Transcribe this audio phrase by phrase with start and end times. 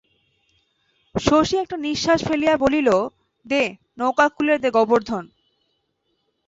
[1.15, 2.89] শশী একটা নিশ্বাস ফেলিয়া বলিল,
[3.45, 3.63] দে,
[3.97, 5.23] নৌকা খুলে দে গোবর্ধন।